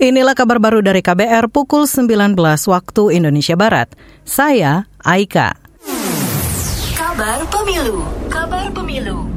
[0.00, 2.32] Inilah kabar baru dari KBR pukul 19
[2.72, 3.92] waktu Indonesia Barat.
[4.24, 5.52] Saya Aika.
[6.96, 8.00] Kabar Pemilu.
[8.32, 9.28] Kabar Pemilu.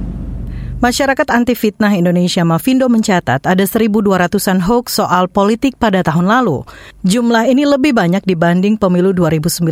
[0.79, 6.63] Masyarakat Anti Fitnah Indonesia Mafindo mencatat ada 1.200-an hoax soal politik pada tahun lalu.
[7.03, 9.67] Jumlah ini lebih banyak dibanding pemilu 2019,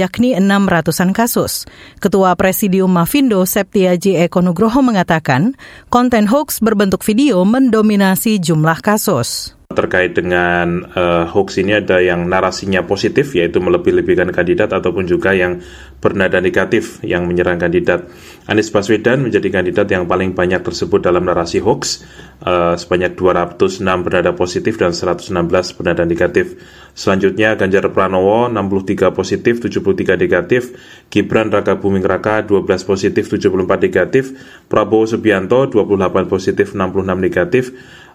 [0.00, 1.68] yakni 600-an kasus.
[2.00, 5.52] Ketua Presidium Mafindo, Septiaji Eko Nugroho mengatakan,
[5.92, 12.84] konten hoax berbentuk video mendominasi jumlah kasus terkait dengan uh, hoax ini ada yang narasinya
[12.86, 15.60] positif yaitu melebih-lebihkan kandidat ataupun juga yang
[15.98, 18.06] bernada negatif yang menyerang kandidat.
[18.46, 22.04] Anies Baswedan menjadi kandidat yang paling banyak tersebut dalam narasi hoax
[22.42, 25.32] uh, sebanyak 206 bernada positif dan 116
[25.78, 26.58] bernada negatif.
[26.92, 30.76] Selanjutnya Ganjar Pranowo 63 positif 73 negatif,
[31.08, 34.36] Gibran Raka Buming Raka 12 positif 74 negatif,
[34.68, 37.72] Prabowo Subianto 28 positif 66 negatif,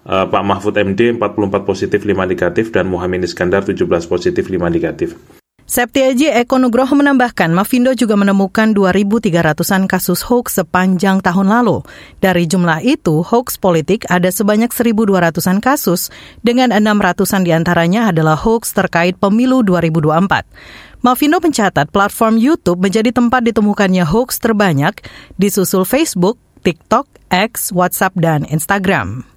[0.08, 5.20] uh, Pak Mahfud MD 44 positif 5 negatif dan Muhammad Iskandar 17 positif 5 negatif.
[5.68, 11.84] Septiaji Eko Nugroho menambahkan, Mafindo juga menemukan 2.300-an kasus hoax sepanjang tahun lalu.
[12.24, 16.08] Dari jumlah itu, hoax politik ada sebanyak 1.200-an kasus,
[16.40, 21.04] dengan 600-an di antaranya adalah hoax terkait pemilu 2024.
[21.04, 25.04] Mafindo mencatat platform YouTube menjadi tempat ditemukannya hoax terbanyak,
[25.36, 29.28] disusul Facebook, TikTok, X, WhatsApp, dan Instagram.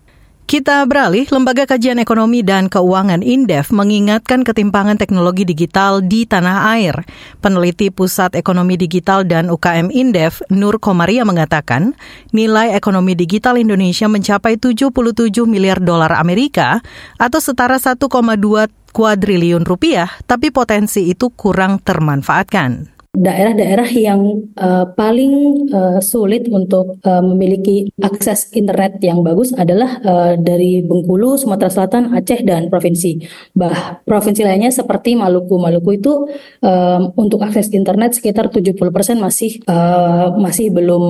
[0.51, 7.07] Kita beralih, Lembaga Kajian Ekonomi dan Keuangan Indef mengingatkan ketimpangan teknologi digital di tanah air.
[7.39, 11.95] Peneliti Pusat Ekonomi Digital dan UKM Indef, Nur Komaria mengatakan,
[12.35, 14.91] nilai ekonomi digital Indonesia mencapai 77
[15.47, 16.83] miliar dolar Amerika
[17.15, 18.11] atau setara 1,2
[18.91, 27.19] kuadriliun rupiah, tapi potensi itu kurang termanfaatkan daerah-daerah yang uh, paling uh, sulit untuk uh,
[27.19, 33.19] memiliki akses internet yang bagus adalah uh, dari Bengkulu, Sumatera Selatan, Aceh dan provinsi.
[33.51, 35.59] Bah, provinsi lainnya seperti Maluku.
[35.59, 36.13] Maluku itu
[36.63, 38.79] um, untuk akses internet sekitar 70%
[39.19, 41.03] masih uh, masih belum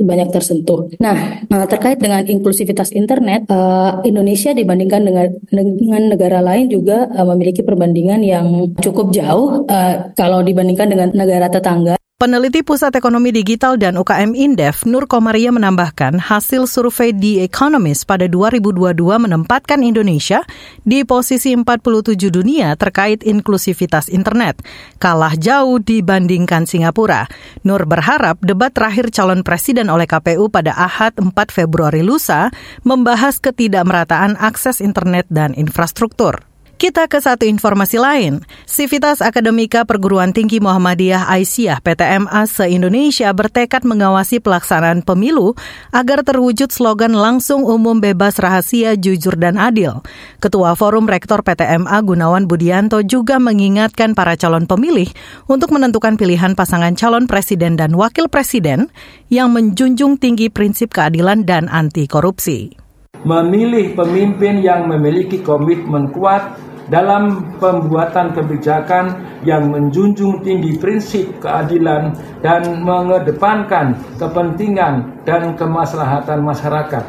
[0.00, 0.88] banyak tersentuh.
[1.04, 7.28] Nah, uh, terkait dengan inklusivitas internet, uh, Indonesia dibandingkan dengan dengan negara lain juga uh,
[7.28, 11.96] memiliki perbandingan yang cukup jauh uh, kalau dibandingkan dengan negara negara tetangga.
[12.22, 18.30] Peneliti Pusat Ekonomi Digital dan UKM Indef, Nur Komaria menambahkan hasil survei The Economist pada
[18.30, 20.46] 2022 menempatkan Indonesia
[20.86, 24.62] di posisi 47 dunia terkait inklusivitas internet,
[25.02, 27.26] kalah jauh dibandingkan Singapura.
[27.66, 32.54] Nur berharap debat terakhir calon presiden oleh KPU pada Ahad 4 Februari lusa
[32.86, 36.51] membahas ketidakmerataan akses internet dan infrastruktur.
[36.82, 38.42] Kita ke satu informasi lain.
[38.66, 45.54] Sivitas Akademika Perguruan Tinggi Muhammadiyah Aisyah PTMA se-Indonesia bertekad mengawasi pelaksanaan pemilu
[45.94, 50.02] agar terwujud slogan langsung umum bebas rahasia, jujur dan adil.
[50.42, 55.06] Ketua Forum Rektor PTMA Gunawan Budianto juga mengingatkan para calon pemilih
[55.46, 58.90] untuk menentukan pilihan pasangan calon presiden dan wakil presiden
[59.30, 62.74] yang menjunjung tinggi prinsip keadilan dan anti korupsi.
[63.22, 69.16] Memilih pemimpin yang memiliki komitmen kuat dalam pembuatan kebijakan
[69.48, 72.12] yang menjunjung tinggi prinsip keadilan
[72.44, 77.04] dan mengedepankan kepentingan dan kemaslahatan masyarakat,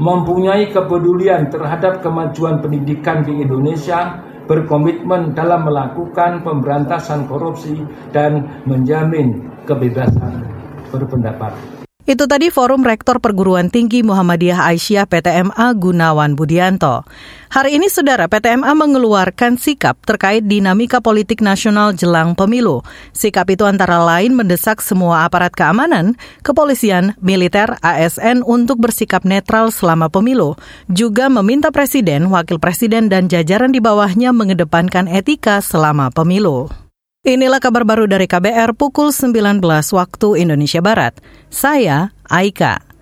[0.00, 7.84] mempunyai kepedulian terhadap kemajuan pendidikan di Indonesia, berkomitmen dalam melakukan pemberantasan korupsi
[8.16, 10.48] dan menjamin kebebasan
[10.88, 11.79] berpendapat.
[12.10, 17.06] Itu tadi Forum Rektor Perguruan Tinggi Muhammadiyah Aisyah PTMA Gunawan Budianto.
[17.54, 22.82] Hari ini Saudara PTMA mengeluarkan sikap terkait dinamika politik nasional jelang pemilu.
[23.14, 30.10] Sikap itu antara lain mendesak semua aparat keamanan, kepolisian, militer, ASN untuk bersikap netral selama
[30.10, 30.58] pemilu.
[30.90, 36.89] Juga meminta presiden, wakil presiden dan jajaran di bawahnya mengedepankan etika selama pemilu.
[37.20, 39.60] Inilah kabar baru dari KBR pukul 19
[39.92, 41.20] waktu Indonesia Barat.
[41.52, 42.89] Saya Aika.